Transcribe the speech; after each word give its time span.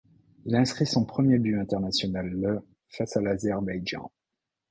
Il 0.45 0.55
inscrit 0.55 0.87
son 0.87 1.05
premier 1.05 1.37
but 1.37 1.53
international 1.57 2.27
le 2.31 2.63
face 2.89 3.17
à 3.17 3.21
l'Azerbaïdjan. 3.21 4.11